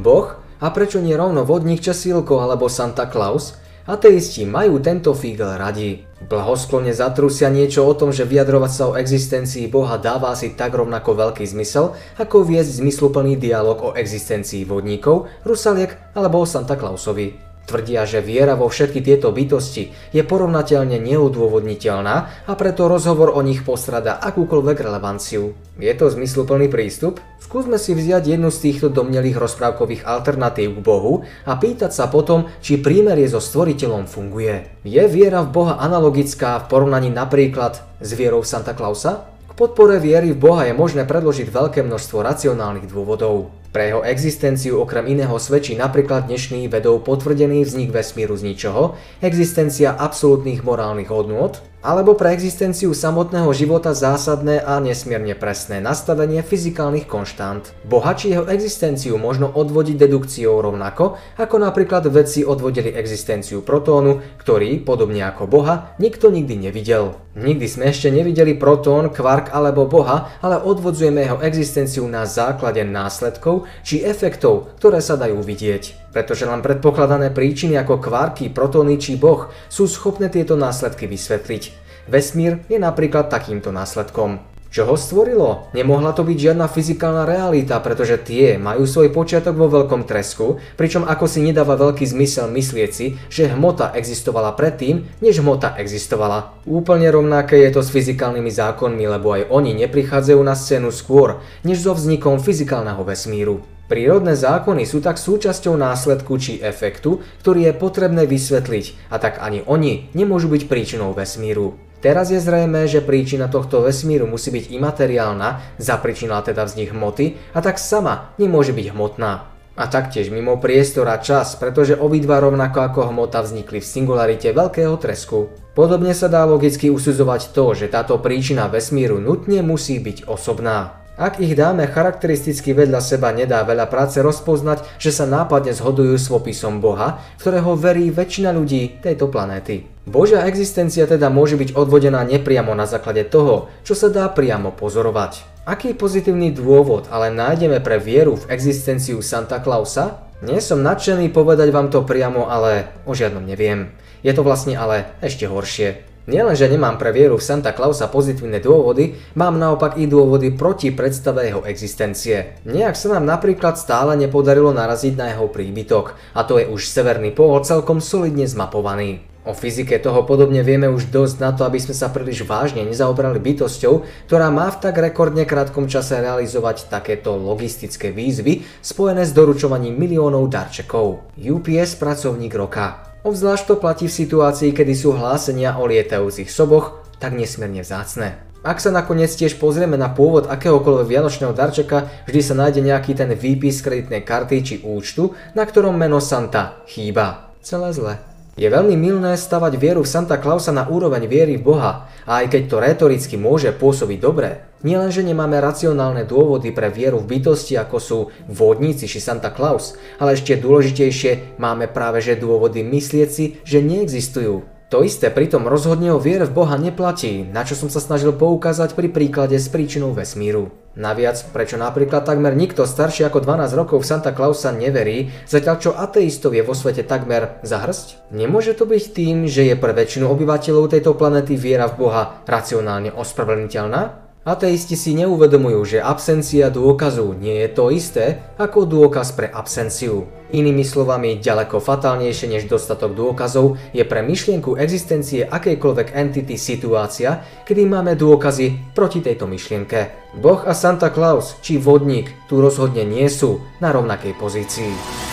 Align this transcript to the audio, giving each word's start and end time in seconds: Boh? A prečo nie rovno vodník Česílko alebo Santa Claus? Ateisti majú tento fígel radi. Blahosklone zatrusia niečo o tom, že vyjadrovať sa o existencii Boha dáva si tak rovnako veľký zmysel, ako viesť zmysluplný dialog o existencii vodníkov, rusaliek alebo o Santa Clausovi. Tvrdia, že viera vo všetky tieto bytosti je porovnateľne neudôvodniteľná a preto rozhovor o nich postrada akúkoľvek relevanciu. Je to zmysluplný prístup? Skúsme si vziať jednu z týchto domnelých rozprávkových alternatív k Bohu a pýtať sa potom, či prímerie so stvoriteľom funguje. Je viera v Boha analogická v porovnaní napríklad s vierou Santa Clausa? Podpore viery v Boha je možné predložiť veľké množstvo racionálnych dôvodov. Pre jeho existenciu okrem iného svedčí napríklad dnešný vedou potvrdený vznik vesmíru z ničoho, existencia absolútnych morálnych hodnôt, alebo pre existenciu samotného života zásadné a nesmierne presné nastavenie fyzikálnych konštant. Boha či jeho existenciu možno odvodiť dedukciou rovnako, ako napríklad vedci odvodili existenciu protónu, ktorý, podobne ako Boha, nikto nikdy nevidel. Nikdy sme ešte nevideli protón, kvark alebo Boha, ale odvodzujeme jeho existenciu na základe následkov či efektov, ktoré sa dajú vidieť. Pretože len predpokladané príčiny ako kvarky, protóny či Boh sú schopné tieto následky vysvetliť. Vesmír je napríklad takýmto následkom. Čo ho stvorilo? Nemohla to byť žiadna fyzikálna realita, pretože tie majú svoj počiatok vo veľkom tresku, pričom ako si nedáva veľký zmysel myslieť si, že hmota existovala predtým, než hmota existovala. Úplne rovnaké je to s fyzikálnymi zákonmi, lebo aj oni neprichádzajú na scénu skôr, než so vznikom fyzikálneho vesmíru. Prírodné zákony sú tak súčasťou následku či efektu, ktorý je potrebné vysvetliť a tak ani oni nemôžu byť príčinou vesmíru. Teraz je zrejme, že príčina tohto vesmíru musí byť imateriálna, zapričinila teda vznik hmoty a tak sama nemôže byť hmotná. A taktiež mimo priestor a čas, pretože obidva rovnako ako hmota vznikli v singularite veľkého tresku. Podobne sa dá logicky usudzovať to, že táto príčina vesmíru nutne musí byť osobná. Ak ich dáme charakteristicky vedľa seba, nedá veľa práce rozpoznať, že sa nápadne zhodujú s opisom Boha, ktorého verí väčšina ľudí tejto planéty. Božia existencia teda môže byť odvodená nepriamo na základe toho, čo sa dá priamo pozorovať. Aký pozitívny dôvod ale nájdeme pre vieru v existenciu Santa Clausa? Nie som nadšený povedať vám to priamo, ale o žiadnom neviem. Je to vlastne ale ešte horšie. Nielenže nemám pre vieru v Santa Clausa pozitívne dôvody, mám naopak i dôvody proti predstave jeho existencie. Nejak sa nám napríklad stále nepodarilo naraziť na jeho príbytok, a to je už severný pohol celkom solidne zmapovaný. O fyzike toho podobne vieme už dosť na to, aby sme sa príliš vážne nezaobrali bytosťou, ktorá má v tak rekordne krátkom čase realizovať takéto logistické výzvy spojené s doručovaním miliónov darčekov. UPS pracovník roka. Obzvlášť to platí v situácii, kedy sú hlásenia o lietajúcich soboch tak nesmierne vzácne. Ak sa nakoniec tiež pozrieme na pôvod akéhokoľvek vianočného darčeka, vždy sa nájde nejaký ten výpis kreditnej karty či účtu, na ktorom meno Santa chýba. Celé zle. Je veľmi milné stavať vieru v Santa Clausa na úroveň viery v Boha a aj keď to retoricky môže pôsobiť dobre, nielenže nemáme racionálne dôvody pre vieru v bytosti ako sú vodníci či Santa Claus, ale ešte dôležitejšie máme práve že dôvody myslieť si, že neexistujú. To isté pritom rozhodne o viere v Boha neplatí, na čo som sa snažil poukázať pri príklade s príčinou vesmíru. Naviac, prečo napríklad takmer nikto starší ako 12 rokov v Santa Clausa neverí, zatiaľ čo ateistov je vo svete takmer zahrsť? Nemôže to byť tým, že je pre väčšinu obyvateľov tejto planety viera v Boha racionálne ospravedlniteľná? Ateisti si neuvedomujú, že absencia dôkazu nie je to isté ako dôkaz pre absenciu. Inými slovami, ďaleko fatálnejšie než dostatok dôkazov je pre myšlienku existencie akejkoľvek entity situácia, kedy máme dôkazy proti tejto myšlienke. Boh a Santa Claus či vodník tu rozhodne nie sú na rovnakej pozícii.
Boh? 0.00 0.38
A 0.58 0.74
prečo 0.74 0.98
nie 0.98 1.14
rovno 1.14 1.46
vodník 1.46 1.78
Česílko 1.78 2.42
alebo 2.42 2.66
Santa 2.66 3.06
Claus? 3.06 3.54
Ateisti 3.88 4.44
majú 4.44 4.84
tento 4.84 5.16
fígel 5.16 5.56
radi. 5.56 6.04
Blahosklone 6.28 6.92
zatrusia 6.92 7.48
niečo 7.48 7.88
o 7.88 7.96
tom, 7.96 8.12
že 8.12 8.28
vyjadrovať 8.28 8.72
sa 8.74 8.84
o 8.92 8.96
existencii 9.00 9.64
Boha 9.72 9.96
dáva 9.96 10.36
si 10.36 10.52
tak 10.52 10.76
rovnako 10.76 11.16
veľký 11.16 11.48
zmysel, 11.48 11.96
ako 12.20 12.44
viesť 12.44 12.84
zmysluplný 12.84 13.40
dialog 13.40 13.80
o 13.80 13.94
existencii 13.96 14.68
vodníkov, 14.68 15.32
rusaliek 15.40 15.96
alebo 16.12 16.44
o 16.44 16.46
Santa 16.46 16.76
Clausovi. 16.76 17.47
Tvrdia, 17.68 18.08
že 18.08 18.24
viera 18.24 18.56
vo 18.56 18.72
všetky 18.72 19.04
tieto 19.04 19.28
bytosti 19.28 19.92
je 20.16 20.24
porovnateľne 20.24 20.96
neudôvodniteľná 21.04 22.48
a 22.48 22.52
preto 22.56 22.88
rozhovor 22.88 23.36
o 23.36 23.44
nich 23.44 23.60
postrada 23.60 24.16
akúkoľvek 24.24 24.88
relevanciu. 24.88 25.52
Je 25.76 25.92
to 25.92 26.08
zmysluplný 26.08 26.72
prístup? 26.72 27.20
Skúsme 27.44 27.76
si 27.76 27.92
vziať 27.92 28.40
jednu 28.40 28.48
z 28.48 28.72
týchto 28.72 28.88
domnelých 28.88 29.36
rozprávkových 29.36 30.08
alternatív 30.08 30.80
k 30.80 30.84
Bohu 30.84 31.28
a 31.44 31.60
pýtať 31.60 31.92
sa 31.92 32.08
potom, 32.08 32.48
či 32.64 32.80
prímerie 32.80 33.28
so 33.28 33.36
stvoriteľom 33.36 34.08
funguje. 34.08 34.80
Je 34.88 35.04
viera 35.04 35.44
v 35.44 35.52
Boha 35.52 35.76
analogická 35.76 36.64
v 36.64 36.72
porovnaní 36.72 37.12
napríklad 37.12 37.84
s 38.00 38.10
vierou 38.16 38.40
Santa 38.48 38.72
Clausa? 38.72 39.28
Podpore 39.58 39.98
viery 39.98 40.30
v 40.32 40.38
Boha 40.38 40.70
je 40.70 40.72
možné 40.72 41.02
predložiť 41.02 41.50
veľké 41.50 41.82
množstvo 41.82 42.22
racionálnych 42.22 42.86
dôvodov. 42.86 43.57
Pre 43.68 43.84
jeho 43.84 44.00
existenciu 44.00 44.80
okrem 44.80 45.12
iného 45.12 45.36
svedčí 45.36 45.76
napríklad 45.76 46.24
dnešný 46.24 46.72
vedou 46.72 47.04
potvrdený 47.04 47.68
vznik 47.68 47.92
vesmíru 47.92 48.32
z 48.32 48.48
ničoho, 48.48 48.96
existencia 49.20 49.92
absolútnych 49.92 50.64
morálnych 50.64 51.12
hodnôt, 51.12 51.52
alebo 51.78 52.18
pre 52.18 52.34
existenciu 52.34 52.90
samotného 52.90 53.48
života 53.54 53.94
zásadné 53.94 54.58
a 54.60 54.82
nesmierne 54.82 55.38
presné 55.38 55.78
nastavenie 55.78 56.42
fyzikálnych 56.42 57.06
konštant. 57.06 57.70
Boha 57.86 58.18
či 58.18 58.34
jeho 58.34 58.50
existenciu 58.50 59.14
možno 59.16 59.46
odvodiť 59.46 59.94
dedukciou 59.94 60.58
rovnako, 60.58 61.16
ako 61.38 61.56
napríklad 61.62 62.10
vedci 62.10 62.42
odvodili 62.42 62.90
existenciu 62.90 63.62
protónu, 63.62 64.18
ktorý, 64.42 64.82
podobne 64.82 65.22
ako 65.22 65.46
Boha, 65.46 65.94
nikto 66.02 66.34
nikdy 66.34 66.68
nevidel. 66.68 67.14
Nikdy 67.38 67.66
sme 67.70 67.84
ešte 67.94 68.10
nevideli 68.10 68.58
protón, 68.58 69.14
kvark 69.14 69.54
alebo 69.54 69.86
Boha, 69.86 70.34
ale 70.42 70.58
odvodzujeme 70.58 71.22
jeho 71.22 71.38
existenciu 71.38 72.02
na 72.10 72.26
základe 72.26 72.82
následkov 72.82 73.70
či 73.86 74.02
efektov, 74.02 74.74
ktoré 74.82 74.98
sa 74.98 75.14
dajú 75.14 75.38
vidieť. 75.38 76.10
Pretože 76.10 76.50
len 76.50 76.58
predpokladané 76.58 77.30
príčiny 77.30 77.78
ako 77.78 78.02
kvarky, 78.02 78.50
protóny 78.50 78.98
či 78.98 79.14
Boh 79.14 79.46
sú 79.70 79.86
schopné 79.86 80.26
tieto 80.32 80.58
následky 80.58 81.06
vysvetliť. 81.06 81.67
Vesmír 82.08 82.64
je 82.72 82.80
napríklad 82.80 83.28
takýmto 83.28 83.68
následkom. 83.68 84.40
Čo 84.68 84.84
ho 84.84 85.00
stvorilo? 85.00 85.72
Nemohla 85.72 86.12
to 86.12 86.28
byť 86.28 86.36
žiadna 86.36 86.68
fyzikálna 86.68 87.24
realita, 87.24 87.80
pretože 87.80 88.20
tie 88.20 88.60
majú 88.60 88.84
svoj 88.84 89.08
počiatok 89.16 89.56
vo 89.56 89.64
veľkom 89.72 90.04
tresku, 90.04 90.60
pričom 90.76 91.08
ako 91.08 91.24
si 91.24 91.40
nedáva 91.40 91.72
veľký 91.80 92.04
zmysel 92.04 92.52
myslieť 92.52 92.90
si, 92.92 93.16
že 93.32 93.48
hmota 93.48 93.96
existovala 93.96 94.52
predtým, 94.52 95.08
než 95.24 95.40
hmota 95.40 95.72
existovala. 95.80 96.52
Úplne 96.68 97.08
rovnaké 97.08 97.64
je 97.64 97.76
to 97.76 97.80
s 97.80 97.88
fyzikálnymi 97.96 98.52
zákonmi, 98.52 99.08
lebo 99.08 99.40
aj 99.40 99.48
oni 99.48 99.72
neprichádzajú 99.72 100.40
na 100.44 100.52
scénu 100.52 100.92
skôr, 100.92 101.40
než 101.64 101.80
so 101.80 101.96
vznikom 101.96 102.36
fyzikálneho 102.36 103.00
vesmíru. 103.08 103.77
Prírodné 103.88 104.36
zákony 104.36 104.84
sú 104.84 105.00
tak 105.00 105.16
súčasťou 105.16 105.72
následku 105.72 106.36
či 106.36 106.60
efektu, 106.60 107.24
ktorý 107.40 107.72
je 107.72 107.80
potrebné 107.80 108.28
vysvetliť 108.28 109.08
a 109.08 109.16
tak 109.16 109.40
ani 109.40 109.64
oni 109.64 110.12
nemôžu 110.12 110.52
byť 110.52 110.68
príčinou 110.68 111.16
vesmíru. 111.16 111.80
Teraz 112.04 112.28
je 112.28 112.36
zrejme, 112.36 112.84
že 112.84 113.00
príčina 113.00 113.48
tohto 113.48 113.80
vesmíru 113.80 114.28
musí 114.28 114.52
byť 114.52 114.70
imateriálna, 114.76 115.80
zapričinila 115.80 116.44
teda 116.44 116.68
vznik 116.68 116.92
hmoty 116.92 117.40
a 117.56 117.64
tak 117.64 117.80
sama 117.80 118.36
nemôže 118.36 118.76
byť 118.76 118.92
hmotná. 118.92 119.32
A 119.78 119.84
taktiež 119.88 120.28
mimo 120.28 120.60
priestor 120.60 121.08
a 121.08 121.16
čas, 121.16 121.56
pretože 121.56 121.96
obidva 121.96 122.44
rovnako 122.44 122.78
ako 122.92 123.00
hmota 123.08 123.40
vznikli 123.40 123.80
v 123.80 123.88
singularite 123.88 124.52
veľkého 124.52 125.00
tresku. 125.00 125.48
Podobne 125.72 126.12
sa 126.12 126.28
dá 126.28 126.44
logicky 126.44 126.92
usudzovať 126.92 127.56
to, 127.56 127.72
že 127.72 127.88
táto 127.88 128.20
príčina 128.20 128.68
vesmíru 128.68 129.16
nutne 129.16 129.64
musí 129.64 129.96
byť 129.96 130.28
osobná. 130.28 131.07
Ak 131.18 131.42
ich 131.42 131.58
dáme 131.58 131.90
charakteristicky 131.90 132.70
vedľa 132.70 133.02
seba, 133.02 133.34
nedá 133.34 133.66
veľa 133.66 133.90
práce 133.90 134.22
rozpoznať, 134.22 134.86
že 135.02 135.10
sa 135.10 135.26
nápadne 135.26 135.74
zhodujú 135.74 136.14
s 136.14 136.30
opisom 136.30 136.78
Boha, 136.78 137.18
ktorého 137.42 137.74
verí 137.74 138.06
väčšina 138.14 138.54
ľudí 138.54 139.02
tejto 139.02 139.26
planéty. 139.26 139.90
Božia 140.06 140.46
existencia 140.46 141.10
teda 141.10 141.26
môže 141.26 141.58
byť 141.58 141.74
odvodená 141.74 142.22
nepriamo 142.22 142.70
na 142.70 142.86
základe 142.86 143.26
toho, 143.26 143.66
čo 143.82 143.98
sa 143.98 144.14
dá 144.14 144.30
priamo 144.30 144.70
pozorovať. 144.70 145.42
Aký 145.66 145.90
pozitívny 145.90 146.54
dôvod 146.54 147.10
ale 147.10 147.34
nájdeme 147.34 147.82
pre 147.82 147.98
vieru 147.98 148.38
v 148.38 148.54
existenciu 148.54 149.18
Santa 149.18 149.58
Clausa? 149.58 150.22
Nie 150.38 150.62
som 150.62 150.86
nadšený 150.86 151.34
povedať 151.34 151.74
vám 151.74 151.90
to 151.90 152.06
priamo, 152.06 152.46
ale 152.46 152.94
o 153.10 153.12
žiadnom 153.18 153.42
neviem. 153.42 153.90
Je 154.22 154.30
to 154.30 154.46
vlastne 154.46 154.78
ale 154.78 155.10
ešte 155.18 155.50
horšie. 155.50 155.98
Nielenže 156.28 156.68
nemám 156.68 157.00
pre 157.00 157.08
vieru 157.08 157.40
v 157.40 157.46
Santa 157.48 157.72
Clausa 157.72 158.04
pozitívne 158.04 158.60
dôvody, 158.60 159.16
mám 159.32 159.56
naopak 159.56 159.96
i 159.96 160.04
dôvody 160.04 160.52
proti 160.52 160.92
predstave 160.92 161.48
jeho 161.48 161.64
existencie. 161.64 162.60
Nejak 162.68 163.00
sa 163.00 163.16
nám 163.16 163.24
napríklad 163.24 163.80
stále 163.80 164.12
nepodarilo 164.12 164.76
naraziť 164.76 165.16
na 165.16 165.32
jeho 165.32 165.48
príbytok, 165.48 166.12
a 166.36 166.44
to 166.44 166.60
je 166.60 166.68
už 166.68 166.84
severný 166.84 167.32
pohol 167.32 167.64
celkom 167.64 168.04
solidne 168.04 168.44
zmapovaný. 168.44 169.24
O 169.48 169.56
fyzike 169.56 169.96
toho 169.96 170.28
podobne 170.28 170.60
vieme 170.60 170.92
už 170.92 171.08
dosť 171.08 171.36
na 171.40 171.56
to, 171.56 171.64
aby 171.64 171.80
sme 171.80 171.96
sa 171.96 172.12
príliš 172.12 172.44
vážne 172.44 172.84
nezaobrali 172.84 173.40
bytosťou, 173.40 174.28
ktorá 174.28 174.52
má 174.52 174.68
v 174.68 174.84
tak 174.84 175.00
rekordne 175.00 175.48
krátkom 175.48 175.88
čase 175.88 176.20
realizovať 176.20 176.92
takéto 176.92 177.40
logistické 177.40 178.12
výzvy 178.12 178.68
spojené 178.84 179.24
s 179.24 179.32
doručovaním 179.32 179.96
miliónov 179.96 180.52
darčekov. 180.52 181.32
UPS 181.40 181.96
pracovník 181.96 182.52
roka. 182.52 183.07
Obzvlášť 183.26 183.64
to 183.66 183.74
platí 183.82 184.06
v 184.06 184.14
situácii, 184.14 184.70
kedy 184.70 184.94
sú 184.94 185.10
hlásenia 185.18 185.74
o 185.74 185.90
lietajúcich 185.90 186.46
soboch 186.46 187.02
tak 187.18 187.34
nesmierne 187.34 187.82
vzácne. 187.82 188.38
Ak 188.62 188.78
sa 188.78 188.90
nakoniec 188.90 189.30
tiež 189.34 189.58
pozrieme 189.58 189.94
na 189.94 190.10
pôvod 190.10 190.50
akéhokoľvek 190.50 191.06
vianočného 191.06 191.54
darčeka, 191.54 192.10
vždy 192.26 192.40
sa 192.42 192.54
nájde 192.58 192.82
nejaký 192.82 193.14
ten 193.14 193.30
výpis 193.34 193.82
kreditnej 193.82 194.22
karty 194.22 194.56
či 194.62 194.74
účtu, 194.82 195.34
na 195.54 195.62
ktorom 195.66 195.94
meno 195.94 196.18
Santa 196.18 196.82
chýba. 196.86 197.54
Celé 197.62 197.90
zle. 197.94 198.14
Je 198.58 198.66
veľmi 198.66 198.98
milné 198.98 199.38
stavať 199.38 199.78
vieru 199.78 200.02
v 200.02 200.10
Santa 200.10 200.34
Clausa 200.42 200.74
na 200.74 200.90
úroveň 200.90 201.30
viery 201.30 201.54
v 201.54 201.62
Boha 201.62 202.10
a 202.26 202.42
aj 202.42 202.50
keď 202.50 202.62
to 202.66 202.76
retoricky 202.82 203.38
môže 203.38 203.70
pôsobiť 203.70 204.18
dobre, 204.18 204.66
nielenže 204.82 205.22
nemáme 205.22 205.62
racionálne 205.62 206.26
dôvody 206.26 206.74
pre 206.74 206.90
vieru 206.90 207.22
v 207.22 207.38
bytosti 207.38 207.78
ako 207.78 207.96
sú 208.02 208.18
vodníci 208.50 209.06
či 209.06 209.22
Santa 209.22 209.54
Claus, 209.54 209.94
ale 210.18 210.34
ešte 210.34 210.58
dôležitejšie 210.58 211.54
máme 211.62 211.86
práve 211.86 212.18
že 212.18 212.34
dôvody 212.34 212.82
myslieť 212.82 213.28
si, 213.30 213.62
že 213.62 213.78
neexistujú. 213.78 214.77
To 214.88 215.04
isté 215.04 215.28
pritom 215.28 215.68
rozhodne 215.68 216.16
o 216.16 216.18
viere 216.18 216.48
v 216.48 216.64
Boha 216.64 216.80
neplatí, 216.80 217.44
na 217.44 217.60
čo 217.60 217.76
som 217.76 217.92
sa 217.92 218.00
snažil 218.00 218.32
poukázať 218.32 218.96
pri 218.96 219.12
príklade 219.12 219.60
s 219.60 219.68
príčinou 219.68 220.16
vesmíru. 220.16 220.72
Naviac, 220.96 221.44
prečo 221.52 221.76
napríklad 221.76 222.24
takmer 222.24 222.56
nikto 222.56 222.88
starší 222.88 223.28
ako 223.28 223.44
12 223.44 223.68
rokov 223.76 224.00
v 224.00 224.08
Santa 224.08 224.32
Clausa 224.32 224.72
neverí, 224.72 225.28
zatiaľ 225.44 225.76
čo 225.76 225.92
ateistov 225.92 226.56
je 226.56 226.64
vo 226.64 226.72
svete 226.72 227.04
takmer 227.04 227.60
zahrsť? 227.68 228.32
Nemôže 228.32 228.72
to 228.72 228.88
byť 228.88 229.04
tým, 229.12 229.44
že 229.44 229.68
je 229.68 229.76
pre 229.76 229.92
väčšinu 229.92 230.24
obyvateľov 230.24 230.88
tejto 230.88 231.12
planety 231.12 231.60
viera 231.60 231.84
v 231.92 232.08
Boha 232.08 232.40
racionálne 232.48 233.12
ospravedlniteľná? 233.12 234.27
Ateisti 234.48 234.96
si 234.96 235.12
neuvedomujú, 235.12 235.84
že 235.84 235.98
absencia 236.00 236.72
dôkazu 236.72 237.36
nie 237.36 237.52
je 237.52 237.68
to 237.68 237.92
isté 237.92 238.40
ako 238.56 238.88
dôkaz 238.88 239.36
pre 239.36 239.44
absenciu. 239.44 240.24
Inými 240.56 240.88
slovami, 240.88 241.36
ďaleko 241.36 241.76
fatálnejšie 241.84 242.56
než 242.56 242.64
dostatok 242.64 243.12
dôkazov 243.12 243.76
je 243.92 244.00
pre 244.08 244.24
myšlienku 244.24 244.80
existencie 244.80 245.44
akejkoľvek 245.44 246.16
entity 246.16 246.56
situácia, 246.56 247.44
kedy 247.68 247.84
máme 247.84 248.16
dôkazy 248.16 248.96
proti 248.96 249.20
tejto 249.20 249.44
myšlienke. 249.44 250.32
Boh 250.40 250.64
a 250.64 250.72
Santa 250.72 251.12
Claus 251.12 251.60
či 251.60 251.76
vodník 251.76 252.32
tu 252.48 252.64
rozhodne 252.64 253.04
nie 253.04 253.28
sú 253.28 253.60
na 253.84 253.92
rovnakej 253.92 254.32
pozícii. 254.32 255.27